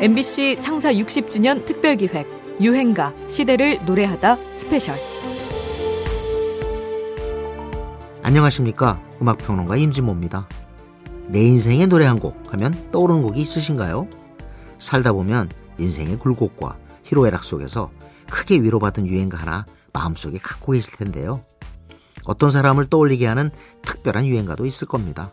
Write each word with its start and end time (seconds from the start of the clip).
MBC 0.00 0.56
창사 0.60 0.94
60주년 0.94 1.66
특별기획 1.66 2.58
유행가 2.58 3.12
시대를 3.28 3.84
노래하다 3.84 4.38
스페셜. 4.54 4.96
안녕하십니까? 8.22 8.98
음악평론가 9.20 9.76
임진모입니다. 9.76 10.48
내 11.28 11.42
인생의 11.42 11.86
노래 11.88 12.06
한 12.06 12.18
곡 12.18 12.50
하면 12.54 12.90
떠오르는 12.92 13.20
곡이 13.22 13.42
있으신가요? 13.42 14.08
살다 14.78 15.12
보면 15.12 15.50
인생의 15.78 16.18
굴곡과 16.18 16.78
희로애락 17.04 17.44
속에서 17.44 17.90
크게 18.30 18.62
위로받은 18.62 19.06
유행가 19.06 19.36
하나 19.36 19.66
마음속에 19.92 20.38
갖고 20.38 20.72
계실 20.72 20.96
텐데요. 20.96 21.44
어떤 22.24 22.50
사람을 22.50 22.86
떠올리게 22.86 23.26
하는 23.26 23.50
특별한 23.82 24.24
유행가도 24.24 24.64
있을 24.64 24.88
겁니다. 24.88 25.30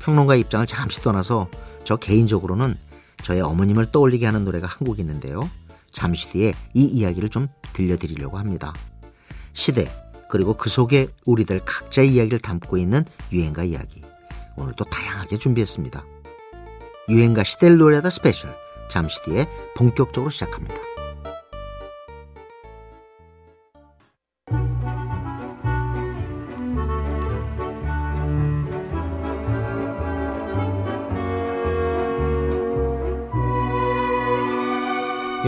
평론가 0.00 0.34
입장을 0.34 0.66
잠시 0.66 1.00
떠나서 1.00 1.48
저 1.84 1.96
개인적으로는 1.96 2.74
저의 3.22 3.40
어머님을 3.40 3.92
떠올리게 3.92 4.26
하는 4.26 4.44
노래가 4.44 4.66
한 4.66 4.86
곡 4.86 4.98
있는데요. 4.98 5.48
잠시 5.90 6.28
뒤에 6.30 6.54
이 6.74 6.84
이야기를 6.84 7.28
좀 7.30 7.48
들려드리려고 7.72 8.38
합니다. 8.38 8.72
시대, 9.52 9.90
그리고 10.28 10.54
그 10.54 10.70
속에 10.70 11.08
우리들 11.26 11.60
각자의 11.64 12.12
이야기를 12.14 12.38
담고 12.38 12.76
있는 12.78 13.04
유행가 13.32 13.64
이야기. 13.64 14.00
오늘도 14.56 14.84
다양하게 14.84 15.38
준비했습니다. 15.38 16.04
유행가 17.08 17.42
시대를 17.42 17.78
노래하다 17.78 18.10
스페셜. 18.10 18.54
잠시 18.88 19.20
뒤에 19.24 19.46
본격적으로 19.76 20.30
시작합니다. 20.30 20.89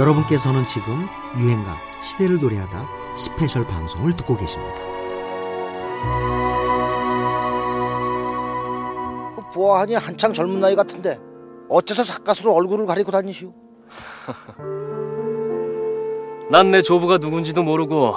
여러분께서는 0.03 0.67
지금 0.67 1.07
유행가 1.39 1.77
시대를 2.03 2.41
노래하다 2.41 2.87
스페셜 3.17 3.65
방송을 3.65 4.17
듣고 4.17 4.37
계십니다. 4.37 4.75
그 9.37 9.43
보아하니 9.55 9.95
한창 9.95 10.33
젊은 10.33 10.59
나이 10.61 10.75
같은데 10.75 11.21
어째서 11.69 12.03
삿갓으로 12.03 12.53
얼굴을 12.53 12.85
가리고 12.87 13.13
다니시오? 13.13 13.53
난 16.51 16.71
내 16.73 16.83
조부가 16.83 17.19
누군지도 17.19 17.63
모르고 17.63 18.15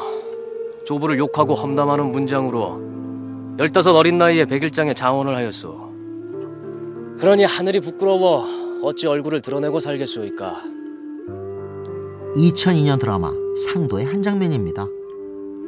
조부를 0.86 1.20
욕하고 1.20 1.54
험담하는 1.54 2.12
문장으로 2.12 2.82
열다섯 3.60 3.96
어린 3.96 4.18
나이에 4.18 4.46
백일장에 4.46 4.94
장원을 4.96 5.36
하였소. 5.36 5.86
그러니 7.20 7.44
하늘이 7.46 7.80
부끄러워 7.80 8.46
어찌 8.84 9.06
얼굴을 9.08 9.42
드러내고 9.42 9.80
살겠소이까. 9.80 10.75
2002년 12.36 13.00
드라마 13.00 13.32
상도의 13.66 14.06
한 14.06 14.22
장면입니다. 14.22 14.86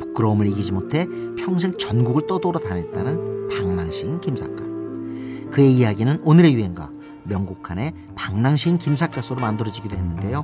부끄러움을 0.02 0.48
이기지 0.48 0.74
못해 0.74 1.08
평생 1.38 1.78
전국을 1.78 2.28
떠돌아 2.28 2.60
다녔다는 2.60 3.48
방랑시인 3.48 4.20
김삿갓. 4.20 5.52
그의 5.52 5.74
이야기는 5.74 6.22
오늘의 6.24 6.54
유행가 6.54 6.92
명곡한의 7.24 7.94
방랑시인 8.16 8.78
김삿갓으로 8.80 9.40
만들어지기도 9.40 9.96
했는데요. 9.96 10.44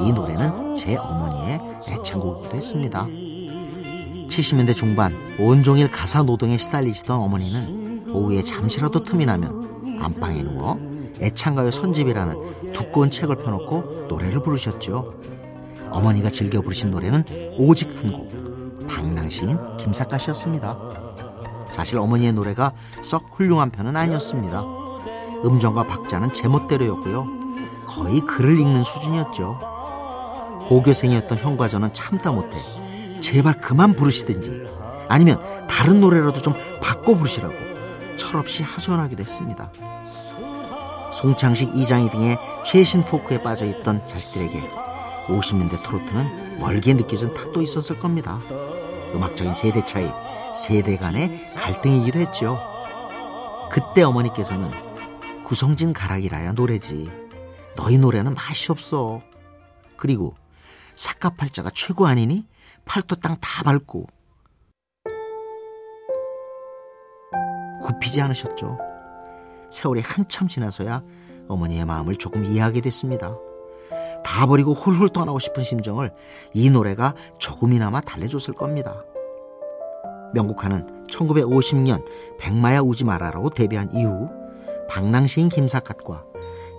이 0.00 0.12
노래는 0.12 0.76
제 0.76 0.96
어머니의 0.96 1.60
애창곡이기도 1.88 2.56
했습니다. 2.56 3.06
70년대 3.06 4.74
중반 4.74 5.12
온종일 5.38 5.90
가사 5.90 6.22
노동에 6.22 6.56
시달리시던 6.56 7.18
어머니는 7.18 8.10
오후에 8.12 8.42
잠시라도 8.42 9.04
틈이 9.04 9.26
나면 9.26 9.63
안방에 10.00 10.42
누워 10.42 10.78
애창가요 11.20 11.70
선집이라는 11.70 12.72
두꺼운 12.72 13.10
책을 13.10 13.36
펴놓고 13.36 14.06
노래를 14.08 14.42
부르셨죠. 14.42 15.14
어머니가 15.90 16.28
즐겨 16.28 16.60
부르신 16.60 16.90
노래는 16.90 17.24
오직 17.58 17.88
한 18.02 18.12
곡, 18.12 18.86
방랑시인 18.88 19.76
김삿갓이었습니다. 19.76 20.78
사실 21.70 21.98
어머니의 21.98 22.32
노래가 22.32 22.72
썩 23.02 23.30
훌륭한 23.32 23.70
편은 23.70 23.96
아니었습니다. 23.96 24.62
음정과 25.44 25.86
박자는 25.86 26.32
제멋대로였고요. 26.32 27.26
거의 27.86 28.20
글을 28.20 28.58
읽는 28.58 28.82
수준이었죠. 28.82 29.58
고교생이었던 30.68 31.38
형과 31.38 31.68
저는 31.68 31.92
참다 31.92 32.32
못해 32.32 32.56
제발 33.20 33.60
그만 33.60 33.94
부르시든지 33.94 34.64
아니면 35.08 35.38
다른 35.68 36.00
노래라도 36.00 36.40
좀 36.40 36.54
바꿔 36.80 37.14
부르시라고 37.14 37.54
철없이 38.34 38.64
하소연하기도 38.64 39.22
했습니다. 39.22 39.70
송창식, 41.12 41.76
이장희 41.76 42.10
등의 42.10 42.36
최신 42.66 43.04
포크에 43.04 43.40
빠져있던 43.40 44.08
자식들에게 44.08 44.60
50년대 45.28 45.80
트로트는 45.84 46.58
멀게 46.58 46.94
느껴진 46.94 47.32
탓도 47.32 47.62
있었을 47.62 48.00
겁니다. 48.00 48.40
음악적인 49.14 49.54
세대 49.54 49.84
차이, 49.84 50.10
세대 50.52 50.96
간의 50.96 51.54
갈등이기도 51.54 52.18
했죠. 52.18 52.58
그때 53.70 54.02
어머니께서는 54.02 54.68
구성진 55.44 55.92
가락이라야 55.92 56.52
노래지. 56.54 57.12
너희 57.76 57.98
노래는 57.98 58.34
맛이 58.34 58.72
없어. 58.72 59.20
그리고 59.96 60.34
사카팔자가 60.96 61.70
최고 61.72 62.08
아니니? 62.08 62.48
팔도 62.84 63.16
땅 63.16 63.36
다 63.40 63.62
밟고. 63.62 64.08
굽히지 67.84 68.20
않으셨죠. 68.20 68.78
세월이 69.70 70.00
한참 70.00 70.48
지나서야 70.48 71.02
어머니의 71.48 71.84
마음을 71.84 72.16
조금 72.16 72.44
이해하게 72.44 72.80
됐습니다. 72.80 73.36
다 74.24 74.46
버리고 74.46 74.72
훌훌 74.72 75.10
떠나고 75.10 75.38
싶은 75.38 75.62
심정을 75.62 76.12
이 76.54 76.70
노래가 76.70 77.14
조금이나마 77.38 78.00
달래줬을 78.00 78.54
겁니다. 78.54 79.04
명곡하는 80.32 81.04
1950년 81.08 82.04
백마야 82.38 82.80
우지 82.80 83.04
마라라고 83.04 83.50
데뷔한 83.50 83.94
이후 83.94 84.28
방랑시인 84.88 85.48
김사갓과 85.48 86.24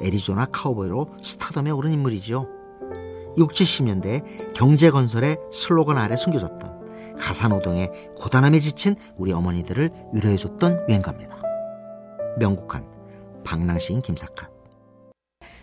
애리조나 0.02 0.48
카우보이로 0.52 1.08
스타덤에 1.22 1.72
오른 1.72 1.92
인물이죠. 1.94 2.48
6, 3.38 3.52
70년대 3.52 4.54
경제건설의 4.54 5.38
슬로건 5.52 5.98
아래 5.98 6.16
숨겨졌던 6.16 6.75
가사노동의 7.20 7.92
고단함에 8.16 8.60
지친 8.60 8.96
우리 9.18 9.32
어머니들을 9.32 9.90
위로해줬던 10.14 10.86
유행가입니다. 10.90 11.36
명곡한 12.40 12.86
방랑시인 13.44 14.02
김사갓 14.02 14.50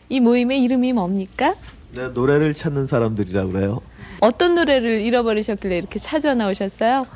이 0.08 0.20
모임의 0.20 0.62
이름이 0.62 0.92
뭡니까? 0.92 1.54
네, 1.94 2.08
노래를 2.08 2.54
찾는 2.54 2.86
사람들이라고 2.86 3.52
그래요. 3.52 3.80
어떤 4.20 4.54
노래를 4.54 5.00
잃어버리셨길래 5.00 5.76
이렇게 5.78 5.98
찾아 5.98 6.34
나오셨어요? 6.34 7.06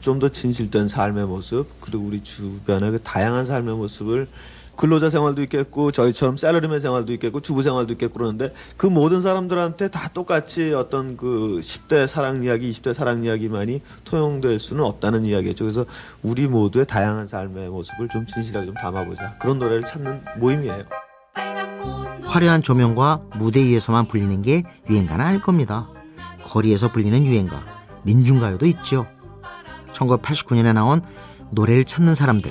좀 0.00 0.18
더 0.18 0.28
진실된 0.28 0.88
삶의 0.88 1.26
모습 1.26 1.66
그리고 1.80 2.04
우리 2.04 2.22
주변의 2.22 2.90
그 2.90 2.98
다양한 3.02 3.46
삶의 3.46 3.74
모습을 3.76 4.28
근로자 4.76 5.08
생활도 5.08 5.42
있겠고 5.42 5.92
저희처럼 5.92 6.36
셀러리맨 6.36 6.80
생활도 6.80 7.12
있겠고 7.14 7.40
주부 7.40 7.62
생활도 7.62 7.92
있겠고 7.94 8.14
그러는데 8.14 8.52
그 8.76 8.86
모든 8.86 9.20
사람들한테 9.20 9.88
다 9.88 10.08
똑같이 10.12 10.74
어떤 10.74 11.16
그 11.16 11.60
10대 11.62 12.06
사랑 12.06 12.42
이야기, 12.42 12.70
20대 12.70 12.92
사랑 12.92 13.24
이야기만이 13.24 13.80
통용될 14.04 14.58
수는 14.58 14.84
없다는 14.84 15.24
이야기죠. 15.26 15.64
그래서 15.64 15.84
우리 16.22 16.46
모두의 16.46 16.86
다양한 16.86 17.26
삶의 17.26 17.68
모습을 17.70 18.08
좀 18.08 18.26
진실하게 18.26 18.66
좀 18.66 18.74
담아보자. 18.74 19.38
그런 19.38 19.58
노래를 19.58 19.84
찾는 19.84 20.22
모임이에요. 20.38 20.84
화려한 22.24 22.62
조명과 22.62 23.20
무대 23.36 23.62
위에서만 23.62 24.08
불리는 24.08 24.42
게 24.42 24.64
유행가는 24.90 25.24
아닐 25.24 25.40
겁니다. 25.40 25.88
거리에서 26.44 26.90
불리는 26.90 27.24
유행가, 27.26 27.64
민중가요도 28.02 28.66
있죠. 28.66 29.06
1989년에 29.92 30.72
나온 30.72 31.00
노래를 31.52 31.84
찾는 31.84 32.14
사람들, 32.14 32.50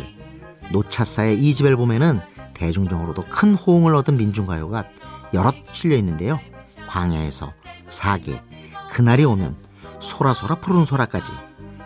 노차사의 0.72 1.40
이 1.40 1.54
집 1.54 1.66
앨범에는 1.66 2.22
대중적으로도 2.54 3.24
큰 3.30 3.56
호응을 3.56 3.96
얻은 3.96 4.18
민중가요가 4.18 4.86
여럿 5.34 5.56
실려 5.72 5.96
있는데요. 5.98 6.40
광야에서 6.88 7.54
사계, 7.90 8.42
그날이 8.92 9.26
오면 9.26 9.56
소라소라 10.00 10.56
푸른 10.56 10.84
소라까지 10.86 11.32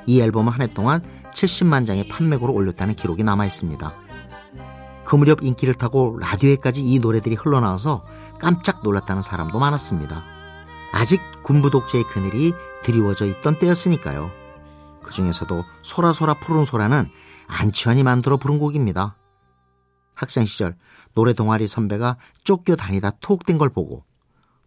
이 0.06 0.20
앨범은 0.22 0.52
한해 0.52 0.68
동안 0.68 1.02
70만 1.34 1.86
장의 1.86 2.08
판매고를 2.08 2.54
올렸다는 2.54 2.96
기록이 2.96 3.24
남아 3.24 3.46
있습니다. 3.46 3.94
그 5.06 5.16
무렵 5.16 5.42
인기를 5.42 5.74
타고 5.76 6.18
라디오에까지 6.20 6.84
이 6.84 7.00
노래들이 7.00 7.36
흘러나와서 7.36 8.02
깜짝 8.40 8.84
놀랐다는 8.84 9.22
사람도 9.22 9.58
많았습니다. 9.60 10.22
아직 10.92 11.22
군부 11.44 11.70
독재의 11.70 12.04
그늘이 12.06 12.54
드리워져 12.84 13.26
있던 13.26 13.58
때였으니까요. 13.60 14.30
그 15.04 15.14
중에서도 15.14 15.64
소라소라 15.82 16.36
푸른 16.36 16.66
소라는 16.66 17.10
안치환이 17.48 18.04
만들어 18.04 18.38
부른 18.38 18.60
곡입니다. 18.60 19.18
학생 20.14 20.46
시절 20.46 20.76
노래 21.14 21.34
동아리 21.34 21.68
선배가 21.68 22.18
쫓겨 22.44 22.76
다니다 22.76 23.12
투옥된 23.22 23.58
걸 23.58 23.70
보고 23.70 24.04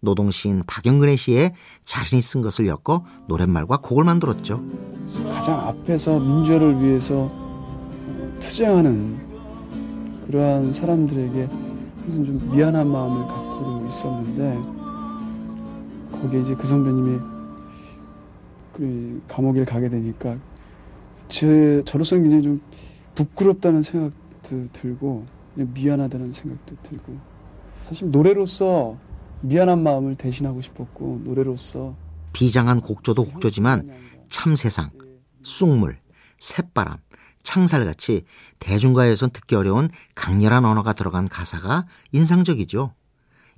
노동시인 0.00 0.62
박영근의 0.66 1.16
시에 1.16 1.54
자신이 1.84 2.22
쓴 2.22 2.40
것을 2.40 2.66
엮어 2.66 3.04
노랫말과 3.28 3.78
곡을 3.78 4.04
만들었죠. 4.04 4.64
가장 5.30 5.60
앞에서 5.60 6.18
민주를 6.18 6.80
위해서 6.80 7.28
투쟁하는 8.40 9.28
그러한 10.26 10.72
사람들에게 10.72 11.48
항상 12.00 12.24
좀 12.24 12.50
미안한 12.50 12.90
마음을 12.90 13.26
갖고도 13.26 13.86
있었는데 13.88 14.58
거기에 16.20 16.40
이제 16.40 16.54
그 16.54 16.66
선배님이 16.66 17.18
그 18.72 19.22
감옥에 19.28 19.64
가게 19.64 19.88
되니까 19.88 20.36
제 21.28 21.82
저로서는 21.84 22.22
굉장히 22.24 22.42
좀 22.42 22.60
부끄럽다는 23.20 23.82
생각도 23.82 24.68
들고 24.72 25.26
미안하다는 25.54 26.32
생각도 26.32 26.76
들고 26.82 27.18
사실 27.82 28.10
노래로서 28.10 28.96
미안한 29.42 29.82
마음을 29.82 30.14
대신하고 30.14 30.60
싶었고 30.60 31.20
노래로서 31.24 31.94
비장한 32.32 32.80
곡조도 32.80 33.24
곡조지만 33.24 33.90
참세상, 34.28 34.90
쑥물, 35.42 35.98
새바람, 36.38 36.98
창살같이 37.42 38.24
대중가에선 38.58 39.30
듣기 39.30 39.54
어려운 39.54 39.88
강렬한 40.14 40.64
언어가 40.64 40.92
들어간 40.92 41.28
가사가 41.28 41.86
인상적이죠. 42.12 42.94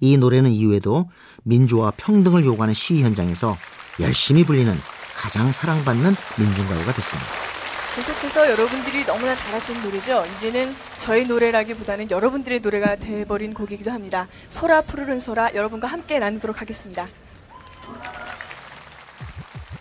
이 0.00 0.16
노래는 0.16 0.50
이후에도 0.50 1.08
민주화 1.44 1.92
평등을 1.92 2.44
요구하는 2.44 2.74
시위 2.74 3.02
현장에서 3.02 3.56
열심히 4.00 4.44
불리는 4.44 4.74
가장 5.14 5.52
사랑받는 5.52 6.14
민중가요가 6.38 6.92
됐습니다. 6.92 7.51
계속해서 7.94 8.50
여러분들이 8.50 9.04
너무나 9.04 9.34
잘하시는 9.34 9.82
노래죠. 9.82 10.24
이제는 10.36 10.74
저희 10.96 11.26
노래라기보다는 11.26 12.10
여러분들의 12.10 12.60
노래가 12.60 12.96
돼버린 12.96 13.52
곡이기도 13.52 13.90
합니다. 13.90 14.28
소라 14.48 14.80
푸르른 14.82 15.20
소라 15.20 15.54
여러분과 15.54 15.88
함께 15.88 16.18
나누도록 16.18 16.62
하겠습니다. 16.62 17.06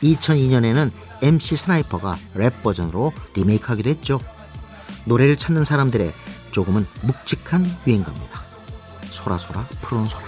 2002년에는 0.04 0.92
MC 1.22 1.56
스나이퍼가 1.56 2.18
랩 2.34 2.62
버전으로 2.64 3.14
리메이크하기도 3.36 3.90
했죠. 3.90 4.20
노래를 5.06 5.38
찾는 5.38 5.64
사람들의 5.64 6.12
조금은 6.52 6.86
묵직한 7.04 7.66
유행가입니다. 7.88 8.44
솔아 9.10 9.39
솔아 9.39 9.68
푸르른 9.82 10.06
솔아. 10.06 10.26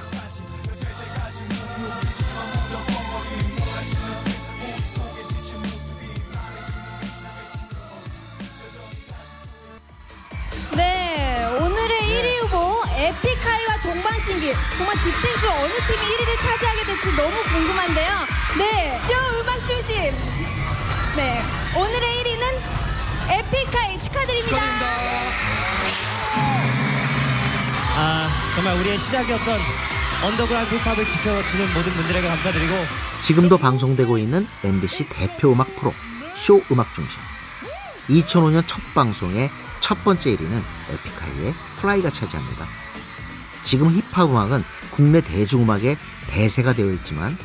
정말 14.77 14.95
두 15.01 15.11
팀 15.11 15.39
중 15.39 15.49
어느 15.51 15.73
팀이 15.73 16.01
1위를 16.01 16.39
차지하게 16.41 16.85
될지 16.85 17.11
너무 17.15 17.43
궁금한데요. 17.43 18.11
네, 18.57 19.01
쇼 19.03 19.13
음악 19.39 19.67
중심. 19.67 19.95
네, 21.15 21.43
오늘의 21.75 22.23
1위는 22.23 22.61
에픽하이 23.29 23.99
축하드립니다. 23.99 24.57
아 27.95 28.29
정말 28.55 28.75
우리의 28.79 28.97
시작이었던 28.97 29.59
언더그라운드 30.23 30.75
힙합을 30.75 31.05
지켜주는 31.07 31.73
모든 31.73 31.93
분들에게 31.93 32.27
감사드리고 32.27 32.73
지금도 33.21 33.57
방송되고 33.57 34.17
있는 34.17 34.47
MBC 34.63 35.09
대표 35.09 35.51
음악 35.51 35.75
프로 35.75 35.93
쇼 36.35 36.61
음악 36.71 36.93
중심. 36.95 37.19
2005년 38.09 38.63
첫 38.67 38.81
방송의 38.95 39.49
첫 39.79 40.03
번째 40.03 40.35
1위는 40.35 40.61
에픽하이의 40.89 41.53
Fly가 41.79 42.09
차지합니다. 42.09 42.67
지금 43.63 43.89
힙합 43.89 44.30
음악은 44.30 44.62
국내 44.92 45.21
대중음악의 45.21 45.98
대세가 46.30 46.74
되어 46.74 46.92
있지만 46.92 47.38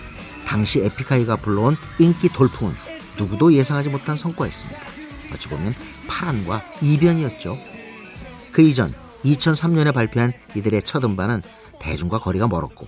당시 0.47 0.81
에픽하이가 0.85 1.37
불러온 1.37 1.76
인기 1.99 2.29
돌풍은 2.29 2.75
누구도 3.19 3.53
예상하지 3.53 3.91
못한 3.91 4.17
성과였습니다. 4.17 4.81
어찌 5.32 5.49
보면 5.49 5.75
파란과 6.09 6.62
이변이었죠. 6.82 7.59
그 8.53 8.62
이전 8.62 8.93
2003년에 9.25 9.93
발표한 9.93 10.32
이들의 10.55 10.82
첫 10.82 11.05
음반은 11.05 11.43
대중과 11.81 12.19
거리가 12.19 12.49
멀었고 12.49 12.87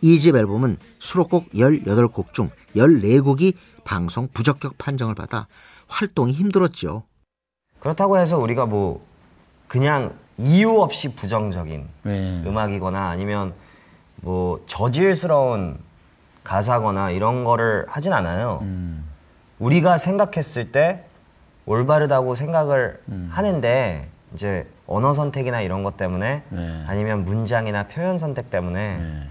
2집 0.00 0.36
앨범은 0.36 0.76
수록곡 0.98 1.50
18곡 1.52 2.32
중 2.32 2.50
14곡이 2.76 3.54
방송 3.84 4.28
부적격 4.32 4.76
판정을 4.78 5.14
받아 5.14 5.46
활동이 5.88 6.32
힘들었죠. 6.32 7.04
그렇다고 7.80 8.18
해서 8.18 8.38
우리가 8.38 8.66
뭐 8.66 9.06
그냥 9.68 10.18
이유 10.38 10.80
없이 10.80 11.14
부정적인 11.14 11.88
네. 12.02 12.42
음악이거나 12.44 13.08
아니면 13.08 13.54
뭐 14.16 14.60
저질스러운 14.66 15.78
가사거나 16.42 17.10
이런 17.10 17.44
거를 17.44 17.86
하진 17.88 18.12
않아요. 18.12 18.58
음. 18.62 19.08
우리가 19.58 19.98
생각했을 19.98 20.72
때 20.72 21.04
올바르다고 21.66 22.34
생각을 22.34 23.00
음. 23.08 23.28
하는데 23.32 24.08
이제 24.34 24.66
언어 24.86 25.12
선택이나 25.12 25.60
이런 25.60 25.82
것 25.82 25.96
때문에 25.96 26.42
네. 26.48 26.84
아니면 26.86 27.24
문장이나 27.24 27.84
표현 27.84 28.18
선택 28.18 28.50
때문에 28.50 28.96
네. 28.98 29.22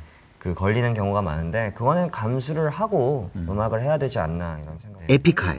그 0.43 0.53
걸리는 0.53 0.93
경우가 0.93 1.21
많은데 1.21 1.71
그거는 1.73 2.11
감수를 2.11 2.69
하고 2.69 3.31
음. 3.37 3.49
악을 3.57 3.81
해야 3.81 3.97
되지 3.97 4.19
않나 4.19 4.59
이런 4.61 4.77
생각이 4.77 5.05
에픽하이 5.07 5.57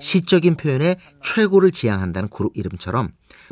시적인 0.00 0.56
표현에 0.56 0.96
최고를 1.22 1.70
지향한다는 1.70 2.28
그룹 2.28 2.56
이름처럼 2.56 3.10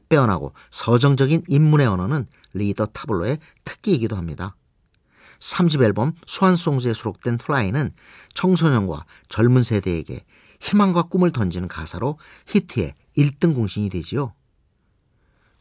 빼어나고 0.09 0.53
서정적인 0.71 1.44
인문의 1.47 1.87
언어는 1.87 2.26
리더 2.55 2.87
타블로의 2.87 3.38
특기이기도 3.65 4.17
합니다. 4.17 4.56
3집 5.38 5.81
앨범 5.82 6.12
Swan 6.26 6.53
Songs에 6.53 6.93
수록된 6.93 7.38
Fly는 7.38 7.93
청소년과 8.35 9.05
젊은 9.29 9.62
세대에게 9.62 10.25
희망과 10.59 11.03
꿈을 11.03 11.31
던지는 11.31 11.69
가사로 11.69 12.19
히트의 12.49 12.94
1등 13.17 13.55
공신이 13.55 13.91
되지요. 13.91 14.32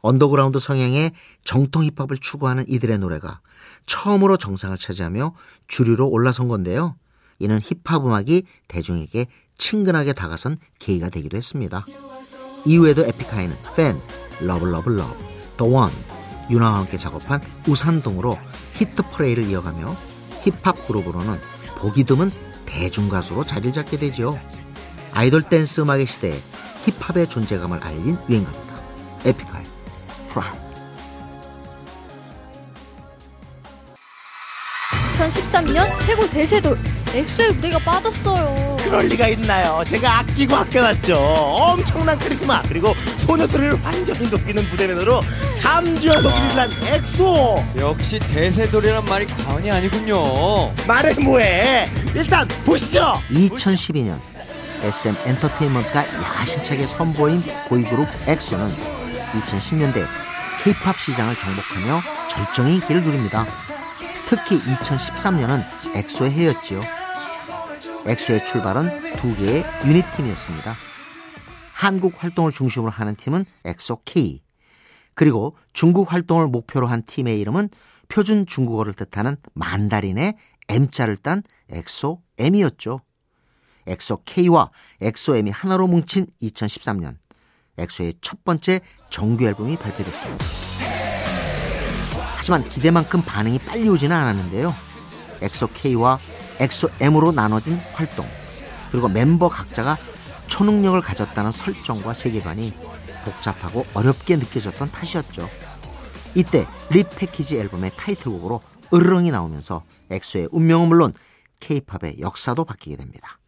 언더그라운드 0.03 0.59
성향의 0.59 1.11
정통 1.43 1.83
힙합을 1.85 2.17
추구하는 2.19 2.65
이들의 2.67 2.99
노래가 2.99 3.39
처음으로 3.85 4.37
정상을 4.37 4.77
차지하며 4.77 5.33
주류로 5.67 6.07
올라선 6.07 6.47
건데요. 6.47 6.95
이는 7.39 7.59
힙합 7.59 8.05
음악이 8.05 8.43
대중에게 8.67 9.25
친근하게 9.57 10.13
다가선 10.13 10.57
계기가 10.79 11.09
되기도 11.09 11.37
했습니다. 11.37 11.85
이후에도 12.65 13.05
에픽하이는 13.05 13.55
Fan, 13.75 13.99
Love 14.39 14.71
Love 14.71 14.95
Love, 14.97 15.15
The 15.57 15.65
One, 15.65 15.91
윤하와 16.49 16.79
함께 16.79 16.97
작업한 16.97 17.41
우산 17.67 17.89
등으로 17.89 18.37
히트 18.73 19.09
퍼레이드를 19.11 19.45
이어가며 19.49 19.95
힙합 20.43 20.85
그룹으로는 20.85 21.39
보기 21.77 22.03
드문 22.03 22.29
대중 22.65 23.07
가수로 23.07 23.45
자리를 23.45 23.71
잡게 23.71 23.97
되죠. 23.97 24.37
아이돌 25.13 25.43
댄스 25.43 25.81
음악의 25.81 26.07
시대에 26.07 26.39
힙합의 26.85 27.29
존재감을 27.29 27.81
알린 27.81 28.17
유행가입니다. 28.29 28.73
에픽하이, 29.25 29.63
Fly. 30.33 30.63
2013년 35.17 35.87
최고 36.05 36.27
대세돌 36.29 36.77
엑소의 37.13 37.51
무대가 37.53 37.77
빠졌어요. 37.79 38.77
그럴 38.83 39.05
리가 39.05 39.27
있나요? 39.29 39.83
제가 39.85 40.19
아끼고 40.19 40.55
아껴놨죠. 40.55 41.15
엄청난 41.15 42.17
카리스마 42.17 42.61
그리고 42.63 42.93
소녀들을 43.19 43.79
완전히 43.83 44.27
녹이는 44.29 44.67
무대 44.69 44.87
매너로 44.87 45.21
3주 45.61 46.13
연속 46.13 46.31
1위를 46.31 46.55
한 46.55 46.71
엑소. 46.87 47.65
역시 47.77 48.19
대세돌이란 48.19 49.05
말이 49.05 49.25
과언이 49.27 49.71
아니군요. 49.71 50.73
말해 50.87 51.13
뭐해? 51.13 51.85
일단 52.15 52.47
보시죠. 52.65 53.13
2012년 53.29 54.17
SM 54.81 55.15
엔터테인먼트가 55.25 56.05
야심차게 56.39 56.87
선보인 56.87 57.41
보이그룹 57.69 58.07
엑소는 58.27 59.02
2010년대 59.33 60.05
K-팝 60.63 60.97
시장을 60.97 61.35
정복하며 61.35 62.01
절정의 62.29 62.75
인기를 62.75 63.03
누립니다. 63.03 63.45
특히 64.27 64.59
2013년은 64.59 65.61
엑소의 65.97 66.31
해였지요. 66.31 66.81
엑소의 68.05 68.45
출발은 68.45 69.17
두 69.17 69.35
개의 69.35 69.63
유닛팀이었습니다. 69.85 70.75
한국 71.73 72.23
활동을 72.23 72.51
중심으로 72.51 72.91
하는 72.91 73.15
팀은 73.15 73.45
엑소 73.65 74.01
K, 74.05 74.41
그리고 75.15 75.57
중국 75.73 76.11
활동을 76.11 76.47
목표로 76.47 76.87
한 76.87 77.03
팀의 77.03 77.39
이름은 77.39 77.69
표준 78.07 78.45
중국어를 78.45 78.93
뜻하는 78.93 79.37
만다린의 79.53 80.35
M자를 80.67 81.17
딴 81.17 81.43
엑소 81.69 82.21
M이었죠. 82.37 83.01
엑소 83.85 84.23
K와 84.25 84.71
엑소 85.01 85.35
M이 85.35 85.51
하나로 85.51 85.87
뭉친 85.87 86.27
2013년, 86.41 87.17
엑소의 87.77 88.15
첫 88.21 88.43
번째 88.43 88.81
정규 89.09 89.45
앨범이 89.45 89.77
발표됐습니다. 89.77 90.45
하지만 92.37 92.63
기대만큼 92.67 93.21
반응이 93.23 93.59
빨리 93.59 93.87
오지는 93.89 94.15
않았는데요. 94.15 94.73
엑소 95.41 95.67
K와 95.67 96.19
엑소 96.59 96.89
M으로 96.99 97.31
나눠진 97.31 97.77
활동, 97.93 98.27
그리고 98.91 99.07
멤버 99.09 99.49
각자가 99.49 99.97
초능력을 100.47 100.99
가졌다는 101.01 101.51
설정과 101.51 102.13
세계관이 102.13 102.73
복잡하고 103.25 103.85
어렵게 103.93 104.35
느껴졌던 104.35 104.91
탓이었죠. 104.91 105.49
이때 106.35 106.67
repackage 106.91 107.57
앨범의 107.57 107.91
타이틀곡으로 107.95 108.61
으르렁이 108.93 109.31
나오면서 109.31 109.83
엑소의 110.11 110.49
운명은 110.51 110.89
물론 110.89 111.13
케이팝의 111.59 112.17
역사도 112.19 112.65
바뀌게 112.65 112.97
됩니다. 112.97 113.39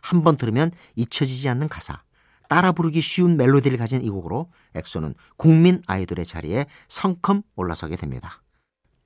한 0.00 0.22
번 0.22 0.36
들으면 0.36 0.70
잊혀지지 0.96 1.48
않는 1.48 1.68
가사, 1.68 2.02
따라 2.54 2.70
부르기 2.70 3.00
쉬운 3.00 3.36
멜로디를 3.36 3.78
가진 3.78 4.00
이 4.00 4.08
곡으로 4.08 4.46
엑소는 4.76 5.14
국민 5.36 5.82
아이돌의 5.88 6.24
자리에 6.24 6.66
성큼 6.86 7.42
올라서게 7.56 7.96
됩니다. 7.96 8.42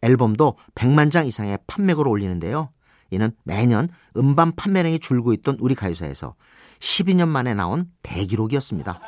앨범도 0.03 0.57
100만 0.75 1.11
장 1.11 1.27
이상의 1.27 1.57
판매고를 1.67 2.13
올리는데요. 2.13 2.69
이는 3.11 3.33
매년 3.45 3.89
음반 4.19 4.55
판매량이 4.55 4.99
줄고 4.99 5.33
있던 5.33 5.57
우리 5.61 5.75
가요사에서 5.75 6.35
12년 6.79 7.29
만에 7.29 7.55
나온 7.55 7.87
대기록이었습니다. 8.03 9.01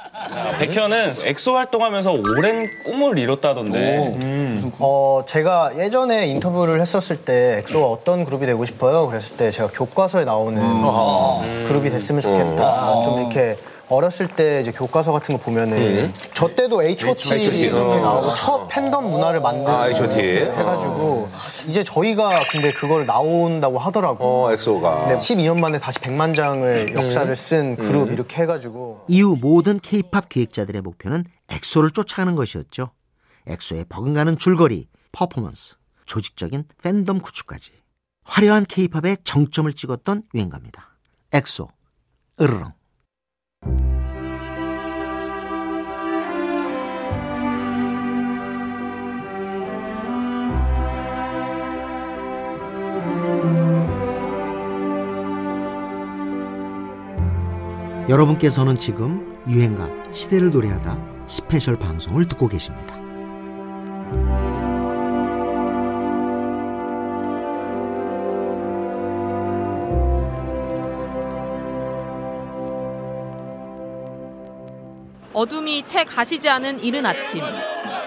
백현은 0.58 1.16
엑소 1.22 1.56
활동하면서 1.56 2.10
오랜 2.10 2.70
꿈을 2.84 3.18
이뤘다던데. 3.18 4.70
어, 4.78 5.22
제가 5.26 5.76
예전에 5.76 6.28
인터뷰를 6.28 6.80
했었을 6.80 7.26
때 7.26 7.58
엑소가 7.58 7.86
어떤 7.86 8.24
그룹이 8.24 8.46
되고 8.46 8.64
싶어요? 8.64 9.06
그랬을 9.06 9.36
때 9.36 9.50
제가 9.50 9.68
교과서에 9.68 10.24
나오는 10.24 10.62
음. 10.62 11.64
그룹이 11.66 11.90
됐으면 11.90 12.22
좋겠다. 12.22 13.00
음. 13.00 13.02
좀 13.02 13.18
이렇게 13.20 13.58
어렸을 13.90 14.28
때 14.28 14.60
이제 14.60 14.70
교과서 14.70 15.12
같은 15.12 15.36
거 15.36 15.42
보면은 15.42 15.76
음. 15.76 16.12
저 16.32 16.54
때도 16.54 16.82
H.O.T. 16.82 17.34
H.O.T. 17.34 17.58
이렇게 17.58 17.78
어. 17.78 18.00
나오고 18.00 18.34
첫 18.34 18.68
팬덤 18.68 19.10
문화를 19.10 19.40
만든 19.40 19.66
아, 19.72 19.88
H.O.T. 19.88 20.14
이렇게 20.18 20.52
해가지고 20.52 21.28
이제 21.66 21.82
저희가 21.82 22.40
근데 22.50 22.72
그걸 22.72 23.04
나온다고 23.04 23.78
하더라고. 23.78 24.24
어, 24.24 24.52
엑소가. 24.52 25.08
네, 25.08 25.16
12년 25.16 25.58
만에 25.58 25.80
다시 25.80 25.98
100만 25.98 26.36
장을 26.36 26.94
역사를 26.94 27.34
쓴 27.36 27.76
그룹 27.76 28.08
음. 28.08 28.12
이렇게 28.12 28.42
해가지고 28.42 29.04
이후 29.08 29.36
모든 29.40 29.80
케이팝 29.80 30.28
기획자들의 30.28 30.80
목표는 30.82 31.24
엑소를 31.48 31.90
쫓아가는 31.90 32.34
것이었죠. 32.36 32.90
엑소에 33.48 33.86
버금가는 33.88 34.38
줄거리, 34.38 34.86
퍼포먼스, 35.10 35.76
조직적인 36.06 36.64
팬덤 36.82 37.20
구축까지. 37.20 37.72
화려한 38.22 38.66
케이팝의 38.66 39.18
정점을 39.24 39.72
찍었던 39.72 40.22
유행가입니다. 40.34 40.88
엑소, 41.32 41.68
으르렁. 42.40 42.72
여러분께서는 58.08 58.78
지금 58.78 59.38
유행가 59.48 59.88
시대를 60.12 60.50
노래하다 60.50 60.98
스페셜 61.26 61.78
방송을 61.78 62.26
듣고 62.26 62.48
계십니다. 62.48 62.96
어둠이 75.32 75.84
채 75.84 76.04
가시지 76.04 76.48
않은 76.48 76.80
이른 76.80 77.06
아침 77.06 77.42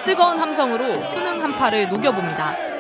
뜨거운 0.05 0.37
함성으로 0.37 1.05
수능 1.05 1.41
한파를 1.41 1.89
녹여봅니다. 1.89 2.72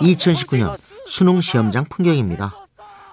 2019년 0.00 0.76
수능 1.06 1.40
시험장 1.40 1.84
풍경입니다. 1.88 2.54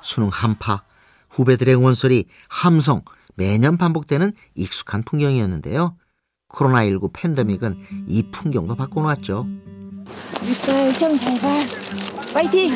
수능 0.01 0.29
한파, 0.29 0.83
후배들의 1.29 1.75
응원소리, 1.75 2.25
함성, 2.47 3.01
매년 3.35 3.77
반복되는 3.77 4.33
익숙한 4.55 5.03
풍경이었는데요. 5.03 5.95
코로나19 6.49 7.11
팬데믹은 7.13 8.05
이 8.07 8.23
풍경도 8.31 8.75
바꿔놓았죠. 8.75 9.45
일단 10.43 10.91
시험 10.91 11.17
잘 11.17 11.39
봐. 11.41 11.47
파이팅! 12.33 12.71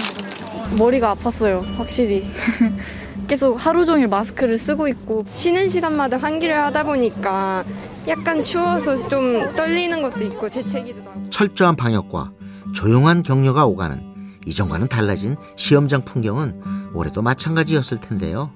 머리가 0.77 1.15
아팠어요, 1.15 1.63
확실히. 1.77 2.29
계속 3.27 3.53
하루 3.55 3.85
종일 3.85 4.07
마스크를 4.07 4.57
쓰고 4.57 4.87
있고 4.87 5.23
쉬는 5.35 5.69
시간마다 5.69 6.17
환기를 6.17 6.57
하다 6.63 6.83
보니까 6.83 7.63
약간 8.07 8.41
추워서 8.43 9.07
좀 9.07 9.55
떨리는 9.55 10.01
것도 10.01 10.23
있고 10.25 10.49
재채기도 10.49 11.03
나고 11.03 11.29
철저한 11.29 11.75
방역과 11.75 12.31
조용한 12.73 13.23
격려가 13.23 13.65
오가는 13.65 14.09
이전과는 14.45 14.87
달라진 14.87 15.35
시험장 15.57 16.05
풍경은 16.05 16.91
올해도 16.93 17.21
마찬가지였을 17.21 17.99
텐데요. 17.99 18.51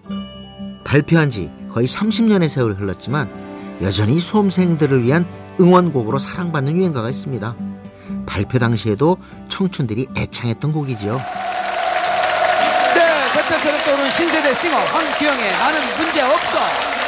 발표한 0.83 1.29
지 1.29 1.51
거의 1.71 1.87
30년의 1.87 2.49
세월이 2.49 2.75
흘렀지만 2.75 3.29
여전히 3.81 4.19
수험생들을 4.19 5.03
위한 5.03 5.25
응원곡으로 5.59 6.19
사랑받는 6.19 6.77
유행가가 6.77 7.09
있습니다. 7.09 7.55
발표 8.25 8.59
당시에도 8.59 9.17
청춘들이 9.49 10.07
애창했던 10.15 10.71
곡이지요. 10.71 11.17
네, 12.95 13.27
저처럼 13.33 13.81
떠오른 13.83 14.09
신세대 14.11 14.53
싱어 14.55 14.77
황규영의 14.77 15.51
나는 15.51 15.79
문제 15.97 16.21
없어. 16.21 17.02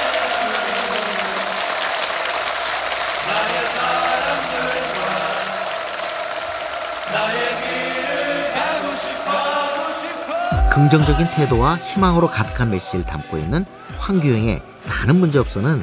긍정적인 10.76 11.32
태도와 11.32 11.78
희망으로 11.78 12.28
가득한 12.28 12.70
메시지를 12.70 13.06
담고 13.06 13.38
있는 13.38 13.64
황규영의 13.98 14.62
나는 14.86 15.16
문제없어는 15.22 15.82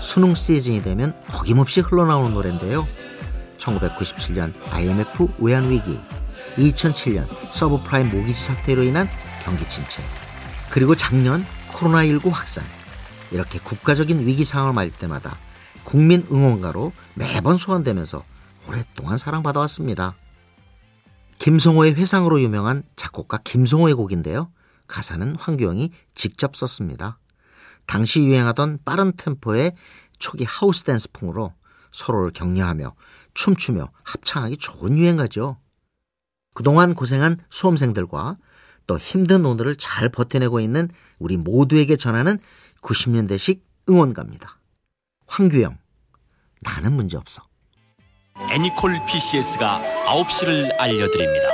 수능 0.00 0.34
시즌이 0.34 0.82
되면 0.82 1.16
어김없이 1.32 1.80
흘러나오는 1.80 2.34
노래인데요. 2.34 2.86
1997년 3.56 4.52
IMF 4.70 5.28
외환위기, 5.38 5.98
2007년 6.58 7.26
서브프라임 7.52 8.10
모기지 8.10 8.44
사태로 8.44 8.82
인한 8.82 9.08
경기 9.42 9.66
침체, 9.66 10.02
그리고 10.68 10.94
작년 10.94 11.46
코로나19 11.72 12.30
확산, 12.30 12.64
이렇게 13.30 13.58
국가적인 13.58 14.26
위기 14.26 14.44
상황을 14.44 14.74
맞을 14.74 14.90
때마다 14.90 15.38
국민 15.84 16.26
응원가로 16.30 16.92
매번 17.14 17.56
소환되면서 17.56 18.22
오랫동안 18.68 19.16
사랑받아왔습니다. 19.16 20.14
김성호의 21.38 21.94
회상으로 21.94 22.40
유명한 22.40 22.82
작곡가 22.96 23.38
김성호의 23.38 23.94
곡인데요. 23.94 24.50
가사는 24.86 25.36
황규영이 25.36 25.90
직접 26.14 26.56
썼습니다. 26.56 27.18
당시 27.86 28.20
유행하던 28.20 28.80
빠른 28.84 29.12
템포의 29.16 29.72
초기 30.18 30.44
하우스 30.44 30.84
댄스 30.84 31.10
풍으로 31.12 31.54
서로를 31.92 32.32
격려하며 32.32 32.94
춤추며 33.34 33.90
합창하기 34.02 34.56
좋은 34.58 34.98
유행가죠. 34.98 35.58
그동안 36.54 36.94
고생한 36.94 37.38
수험생들과 37.50 38.34
또 38.86 38.98
힘든 38.98 39.44
오늘을 39.44 39.76
잘 39.76 40.08
버텨내고 40.08 40.60
있는 40.60 40.88
우리 41.18 41.36
모두에게 41.36 41.96
전하는 41.96 42.38
90년대식 42.82 43.60
응원가입니다. 43.88 44.58
황규영, 45.26 45.78
나는 46.60 46.94
문제없어. 46.94 47.42
애니콜 48.46 49.00
PCS가 49.06 49.82
9시를 50.06 50.72
알려드립니다. 50.78 51.48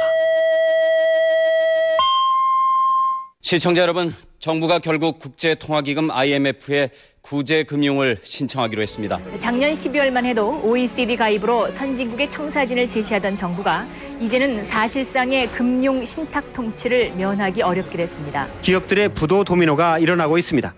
시청자 3.40 3.82
여러분, 3.82 4.14
정부가 4.38 4.78
결국 4.78 5.18
국제통화기금 5.18 6.10
IMF에 6.10 6.90
구제 7.22 7.64
금융을 7.64 8.18
신청하기로 8.22 8.82
했습니다. 8.82 9.18
작년 9.38 9.72
12월만 9.72 10.26
해도 10.26 10.60
OECD 10.62 11.16
가입으로 11.16 11.70
선진국의 11.70 12.28
청사진을 12.28 12.86
제시하던 12.86 13.36
정부가 13.38 13.86
이제는 14.20 14.62
사실상의 14.62 15.48
금융 15.48 16.04
신탁 16.04 16.52
통치를 16.52 17.12
면하기 17.16 17.62
어렵게 17.62 17.96
됐습니다. 17.96 18.46
기업들의 18.60 19.10
부도 19.14 19.42
도미노가 19.44 19.98
일어나고 19.98 20.36
있습니다. 20.36 20.74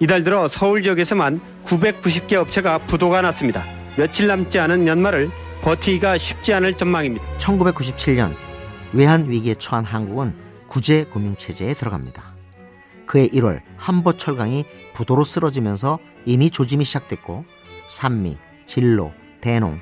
이달 0.00 0.22
들어 0.22 0.48
서울 0.48 0.82
지역에서만 0.82 1.40
990개 1.64 2.34
업체가 2.34 2.78
부도가 2.86 3.22
났습니다. 3.22 3.64
며칠 3.96 4.26
남지 4.26 4.58
않은 4.58 4.86
연말을 4.86 5.30
버티기가 5.66 6.16
쉽지 6.16 6.54
않을 6.54 6.76
전망입니다. 6.76 7.26
1997년 7.38 8.36
외환 8.92 9.28
위기에 9.28 9.56
처한 9.56 9.84
한국은 9.84 10.32
구제 10.68 11.02
금융 11.02 11.34
체제에 11.34 11.74
들어갑니다. 11.74 12.36
그해 13.04 13.28
1월 13.30 13.62
한보 13.76 14.12
철강이 14.12 14.64
부도로 14.94 15.24
쓰러지면서 15.24 15.98
이미 16.24 16.50
조짐이 16.50 16.84
시작됐고 16.84 17.44
산미, 17.88 18.38
진로, 18.66 19.12
대농, 19.40 19.80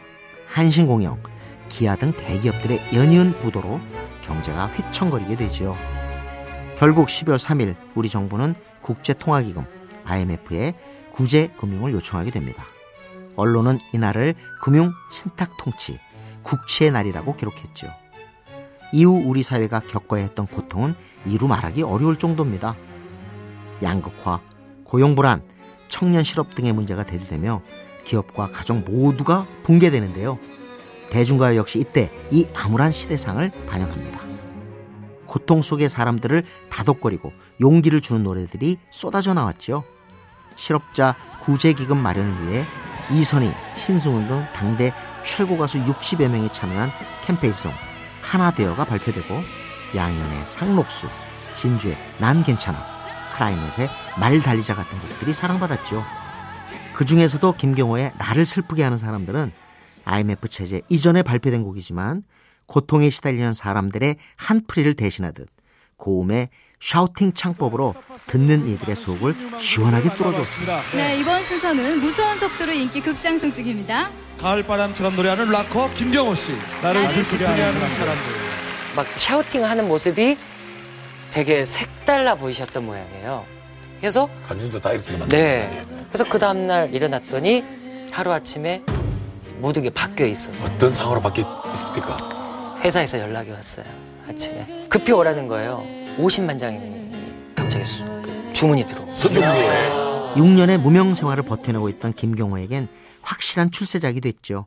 한신공영, 0.49 1.23
기아 1.69 1.97
등 1.97 2.13
대기업들의 2.13 2.81
연이은 2.95 3.41
부도로 3.41 3.79
경제가 4.23 4.69
휘청거리게 4.69 5.37
되지요. 5.37 5.77
결국 6.79 7.09
12월 7.09 7.37
3일 7.37 7.77
우리 7.95 8.09
정부는 8.09 8.55
국제통화기금 8.81 9.67
IMF에 10.07 10.73
구제 11.13 11.49
금융을 11.59 11.93
요청하게 11.93 12.31
됩니다. 12.31 12.65
언론은 13.37 13.79
이날을 13.93 14.35
금융 14.63 14.93
신탁 15.11 15.57
통치, 15.59 15.99
국채의 16.43 16.93
날이라고 16.93 17.37
기록했죠. 17.37 17.89
이후 18.93 19.23
우리 19.25 19.43
사회가 19.43 19.81
겪어야 19.81 20.23
했던 20.23 20.47
고통은 20.47 20.95
이루 21.27 21.49
말하기 21.49 21.83
어려울 21.83 22.17
정도입니다. 22.17 22.77
양극화, 23.83 24.41
고용불안, 24.85 25.43
청년 25.89 26.23
실업 26.23 26.55
등의 26.55 26.73
문제가 26.73 27.03
대두되며 27.03 27.63
기업과 28.05 28.51
가정 28.51 28.85
모두가 28.85 29.47
붕괴되는데요. 29.65 30.39
대중가요 31.11 31.57
역시 31.57 31.81
이때 31.81 32.11
이 32.31 32.47
암울한 32.55 32.93
시대상을 32.93 33.51
반영합니다. 33.67 34.21
고통 35.27 35.63
속의 35.63 35.89
사람들을 35.89 36.45
다독거리고 36.71 37.33
용기를 37.61 38.01
주는 38.01 38.23
노래들이 38.23 38.79
쏟아져 38.91 39.35
나왔죠. 39.35 39.85
실업자 40.55 41.17
구제기금 41.43 41.97
마련을 41.97 42.47
위해 42.47 42.65
이선희, 43.13 43.53
신승훈 43.77 44.29
등 44.29 44.45
당대 44.55 44.93
최고 45.25 45.57
가수 45.57 45.83
60여 45.85 46.29
명이 46.29 46.51
참여한 46.53 46.91
캠페인송 47.25 47.73
하나 48.23 48.51
되어가 48.51 48.85
발표되고 48.85 49.43
양현의 49.95 50.47
상록수, 50.47 51.09
진주의 51.55 51.97
난 52.19 52.43
괜찮아, 52.43 52.79
크라이넛의 53.35 53.89
말 54.19 54.41
달리자 54.41 54.75
같은 54.75 54.99
곡들이 54.99 55.33
사랑받았죠. 55.33 56.03
그 56.95 57.05
중에서도 57.05 57.53
김경호의 57.53 58.13
나를 58.19 58.45
슬프게 58.45 58.83
하는 58.83 58.99
사람들은 58.99 59.53
IMF 60.05 60.49
체제 60.49 60.81
이전에 60.89 61.23
발표된 61.23 61.63
곡이지만 61.63 62.23
고통에 62.67 63.11
시달리는 63.11 63.53
사람들의 63.53 64.17
한풀이를 64.37 64.95
대신하듯 64.95 65.49
고음의 65.97 66.49
샤우팅 66.85 67.33
창법으로 67.33 67.95
듣는 68.27 68.69
이들의 68.69 68.95
속을 68.95 69.35
시원하게 69.59 70.15
뚫어줬습니다. 70.17 70.83
네, 70.95 71.19
이번 71.19 71.43
순서는 71.43 71.99
무서운 71.99 72.37
속도로 72.37 72.73
인기 72.73 73.01
급상승 73.01 73.51
중입니다. 73.51 74.11
가을바람처럼 74.39 75.17
노래하는 75.17 75.51
락커 75.51 75.95
김경호 75.95 76.35
씨. 76.35 76.53
나를 76.83 77.09
슬프게 77.09 77.47
하는 77.47 77.73
사람들. 77.73 78.25
막 78.97 79.07
샤우팅 79.17 79.65
하는 79.65 79.89
모습이 79.89 80.37
되게 81.31 81.65
색달라 81.65 82.35
보이셨던 82.35 82.85
모양이에요. 82.85 83.47
그래서 83.99 84.29
간중도 84.47 84.79
다이렉트가 84.79 85.19
맞 85.21 85.29
네. 85.31 85.87
그래서 86.13 86.31
그 86.31 86.39
다음 86.39 86.67
날 86.67 86.95
일어났더니 86.95 87.65
하루 88.13 88.31
아침에 88.31 88.83
모든 89.57 89.81
게 89.81 89.89
바뀌어 89.89 90.27
있었어요. 90.27 90.75
어떤 90.75 90.91
상황으로 90.93 91.23
바뀌어 91.23 91.65
있습니까? 91.73 92.19
회사에서 92.85 93.19
연락이 93.21 93.51
왔어요. 93.53 93.87
아침에 94.29 94.87
급히 94.91 95.13
오라는 95.13 95.49
거예요. 95.49 96.04
50만 96.19 96.59
장이 96.59 96.79
갑자기 97.55 97.85
수- 97.85 98.05
그 98.23 98.51
주문이 98.53 98.87
들어오고. 98.87 99.13
선주문이에요. 99.13 100.35
6년의 100.37 100.79
무명 100.79 101.15
생활을 101.15 101.43
버텨내고 101.45 101.89
있던 101.91 102.13
김경호에겐 102.13 102.89
확실한 103.23 103.71
출세작이 103.71 104.21
됐죠. 104.21 104.67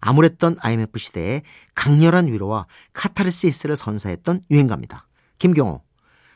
암울했던 0.00 0.56
IMF 0.60 0.98
시대에 0.98 1.42
강렬한 1.74 2.26
위로와 2.28 2.66
카타르시스를 2.92 3.76
선사했던 3.76 4.42
유행가입니다. 4.50 5.06
김경호, 5.38 5.80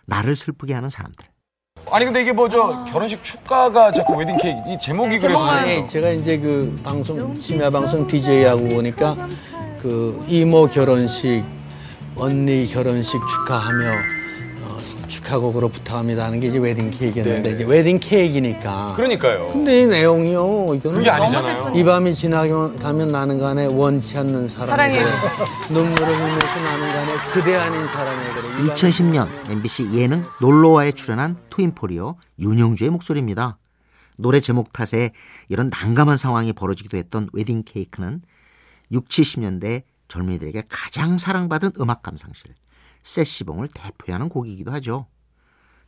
나를 0.07 0.35
슬프게 0.35 0.73
하는 0.75 0.89
사람들. 0.89 1.27
아니 1.91 2.05
근데 2.05 2.23
이게 2.23 2.33
뭐저 2.33 2.85
결혼식 2.85 3.23
축가가 3.25 3.91
자꾸 3.93 4.15
웨딩 4.17 4.37
케이크 4.41 4.59
이 4.69 4.79
제목이 4.79 5.19
그래서 5.19 5.61
네, 5.65 5.87
제가 5.87 6.11
이제 6.11 6.39
그 6.39 6.79
방송 6.83 7.35
심야 7.41 7.71
방송 7.71 8.07
DJ 8.07 8.45
하고 8.45 8.69
보니까 8.69 9.15
그 9.81 10.23
이모 10.29 10.67
결혼식, 10.69 11.43
언니 12.17 12.67
결혼식 12.67 13.13
축하하며 13.13 13.89
어, 13.91 14.20
축하곡으로 15.31 15.69
부탁합니다 15.69 16.27
하는 16.27 16.41
게 16.41 16.49
이제 16.49 16.59
웨딩 16.59 16.91
케이크였는데 16.91 17.43
네. 17.43 17.55
이제 17.55 17.65
웨딩 17.65 18.01
케이크니까. 18.01 18.95
그러니까요. 18.97 19.47
근데 19.49 19.83
이 19.83 19.87
내용이요, 19.87 20.75
이거는 20.75 20.99
그게 20.99 21.11
아니잖아요. 21.11 21.73
이 21.75 21.85
밤이 21.85 22.15
지나가면 22.15 22.79
가면 22.79 23.09
나는 23.09 23.39
간에 23.39 23.67
원치 23.67 24.19
않는 24.19 24.49
사랑해. 24.49 24.99
눈물을 25.71 26.07
흘려서 26.07 26.61
나는 26.61 26.93
간에 26.93 27.15
그대 27.33 27.57
아닌 27.57 27.87
사랑에 27.87 28.19
그래. 28.35 28.49
이 28.49 28.69
밤이 28.69 28.71
2010년 28.71 29.29
MBC 29.51 29.91
예능 29.93 30.25
놀러와에 30.41 30.93
출연한 30.93 31.37
트윈포리오 31.51 32.17
윤영주의 32.39 32.91
목소리입니다. 32.91 33.59
노래 34.17 34.41
제목 34.41 34.73
탓에 34.73 35.13
이런 35.49 35.69
난감한 35.69 36.17
상황이 36.17 36.53
벌어지기도 36.53 36.97
했던 36.97 37.29
웨딩 37.33 37.63
케이크는 37.65 38.21
6, 38.93 39.09
70년대 39.09 39.83
젊은이들에게 40.09 40.65
가장 40.69 41.17
사랑받은 41.17 41.73
음악 41.81 42.03
감상실 42.03 42.55
세시봉을 43.03 43.69
대표하는 43.73 44.29
곡이기도 44.29 44.73
하죠. 44.73 45.07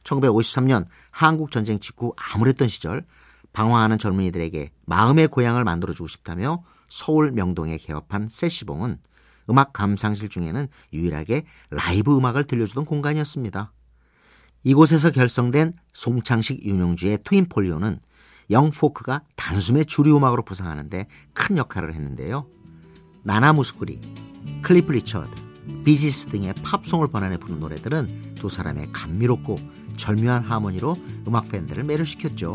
1953년 0.05 0.87
한국 1.11 1.51
전쟁 1.51 1.81
직후 1.81 2.15
암울했던 2.17 2.69
시절 2.69 3.05
방황하는 3.53 3.99
젊은이들에게 3.99 4.71
마음의 4.87 5.29
고향을 5.29 5.65
만들어주고 5.65 6.09
싶다며 6.09 6.65
서울 6.89 7.33
명동에 7.33 7.77
개업한 7.77 8.29
세시봉은 8.29 8.99
음악 9.51 9.73
감상실 9.73 10.29
중에는 10.29 10.69
유일하게 10.93 11.45
라이브 11.71 12.17
음악을 12.17 12.45
들려주던 12.45 12.85
공간이었습니다. 12.85 13.73
이곳에서 14.65 15.11
결성된 15.11 15.73
송창식 15.93 16.65
윤형주의 16.65 17.19
트윈폴리오는 17.25 17.99
young 18.51 18.83
folk가 18.83 19.23
단숨에 19.37 19.85
주류 19.85 20.17
음악으로 20.17 20.45
부상하는데 20.45 21.07
큰 21.33 21.59
역할을 21.59 21.95
했는데요. 21.95 22.47
나나 23.25 23.53
무스쿠리, 23.53 24.01
클리프 24.63 24.93
리처드, 24.93 25.52
비지스 25.85 26.27
등의 26.27 26.55
팝송을 26.63 27.09
번안해 27.09 27.39
부른 27.39 27.61
노래들은 27.61 28.35
두 28.35 28.49
사람의 28.49 28.89
감미롭고 28.93 29.57
절묘한 29.97 30.43
하모니로 30.43 30.97
음악 31.29 31.49
팬들을 31.49 31.85
매료시켰죠. 31.85 32.55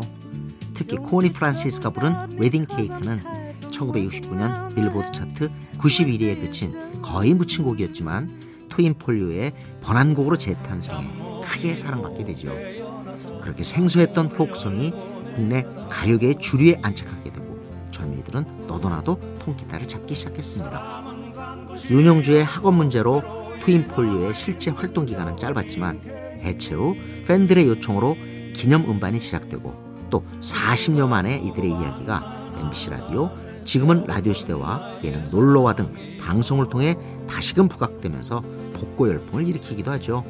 특히 0.74 0.96
코니 0.96 1.32
프란시스가 1.32 1.90
부른 1.90 2.38
웨딩 2.38 2.66
케이크는 2.66 3.20
1969년 3.62 4.74
빌보드 4.74 5.12
차트 5.12 5.50
91위에 5.78 6.40
그친 6.40 7.00
거의 7.02 7.34
묻힌 7.34 7.64
곡이었지만 7.64 8.68
트윈폴리오의 8.68 9.52
번안곡으로 9.82 10.36
재탄생해 10.36 11.42
크게 11.42 11.76
사랑받게 11.76 12.24
되죠. 12.24 12.52
그렇게 13.42 13.64
생소했던 13.64 14.28
포크송이 14.28 14.92
국내 15.34 15.64
가요계의 15.88 16.38
주류에 16.38 16.78
안착하게 16.82 17.32
되고 17.32 17.58
젊은이들은 17.90 18.66
너도나도 18.66 19.38
통기타를 19.40 19.88
잡기 19.88 20.14
시작했습니다. 20.14 21.07
윤영주의 21.90 22.44
학업 22.44 22.74
문제로 22.74 23.22
트윈폴리오의 23.64 24.34
실제 24.34 24.70
활동 24.70 25.04
기간은 25.04 25.36
짧았지만 25.36 26.00
해체 26.42 26.74
후 26.74 26.94
팬들의 27.26 27.66
요청으로 27.66 28.16
기념 28.54 28.88
음반이 28.88 29.18
시작되고 29.18 29.88
또 30.10 30.24
40년 30.40 31.08
만에 31.08 31.36
이들의 31.36 31.70
이야기가 31.70 32.54
MBC 32.60 32.90
라디오 32.90 33.30
지금은 33.64 34.04
라디오 34.06 34.32
시대와 34.32 34.98
예능 35.04 35.24
놀러와 35.30 35.74
등 35.74 35.92
방송을 36.22 36.68
통해 36.70 36.96
다시금 37.28 37.68
부각되면서 37.68 38.42
복고 38.74 39.08
열풍을 39.08 39.46
일으키기도 39.46 39.90
하죠. 39.92 40.24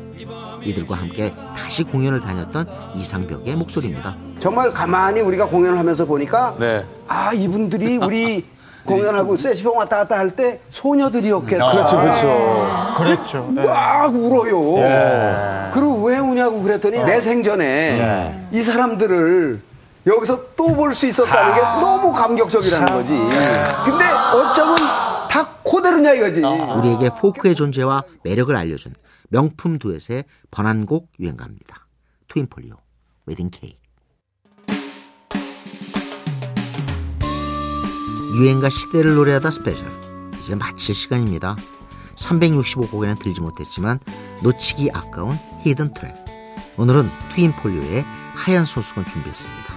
이들과 0.65 0.97
함께 0.97 1.33
다시 1.57 1.85
공연을 1.85 2.21
다녔던 2.21 2.67
이상벽의 2.97 3.55
목소리입니다. 3.57 4.17
정말 4.41 4.73
가만히 4.73 5.21
우리가 5.21 5.47
공연을 5.47 5.79
하면서 5.79 6.05
보니까 6.05 6.57
네. 6.59 6.85
아 7.07 7.33
이분들이 7.33 7.99
우리 7.99 8.45
공연하고 8.85 9.37
세시봉 9.37 9.77
왔다 9.77 9.99
갔다 9.99 10.19
할 10.19 10.31
때 10.31 10.61
소녀들이었겠다. 10.71 11.71
그렇죠, 11.71 11.97
그렇죠. 11.99 12.95
그랬죠. 12.97 13.51
네. 13.55 13.65
막 13.65 14.15
울어요. 14.15 14.79
예. 14.79 15.71
그리고 15.73 16.03
왜 16.05 16.19
우냐고 16.19 16.63
그랬더니 16.63 16.99
내 17.05 17.21
생전에 17.21 18.49
이 18.53 18.61
사람들을 18.61 19.61
여기서 20.07 20.55
또 20.57 20.69
볼 20.75 20.95
수 20.95 21.07
있었다는 21.07 21.55
게 21.55 21.61
너무 21.61 22.13
감격적이라는 22.13 22.87
거지. 22.87 23.13
근데 23.85 24.05
어쩌면 24.07 24.77
다 25.29 25.49
코데르냐 25.63 26.13
이거지. 26.15 26.43
우리에게 26.43 27.11
포크의 27.21 27.55
존재와 27.55 28.05
매력을 28.23 28.55
알려준 28.55 28.95
명품 29.29 29.79
듀엣의 29.79 30.25
번안곡 30.51 31.09
유행가입니다. 31.21 31.87
트윈폴리오 32.29 32.75
웨딩 33.27 33.51
케이크 33.51 33.77
유행가 38.39 38.71
시대를 38.71 39.17
노래하다 39.17 39.51
special 39.51 39.91
이제 40.39 40.55
마칠 40.55 40.95
시간입니다. 40.95 41.57
365곡에는 42.15 43.19
들지 43.19 43.41
못했지만 43.41 43.99
놓치기 44.43 44.91
아까운 44.93 45.37
hidden 45.65 45.93
track 45.95 46.15
오늘은 46.77 47.11
트윈폴리오의 47.33 48.05
하얀 48.37 48.65
손수건 48.65 49.07
준비했습니다. 49.07 49.75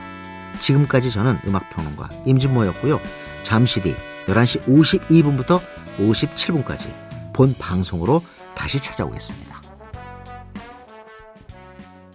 지금까지 0.60 1.10
저는 1.10 1.40
음악평론가 1.48 2.10
임진모였고요. 2.28 3.00
잠시 3.44 3.82
뒤 3.82 3.96
11시 4.28 4.66
52분부터 4.66 5.60
57분까지 5.98 7.34
본 7.34 7.56
방송으로 7.58 8.24
다시 8.54 8.80
찾아오겠습니다. 8.80 9.61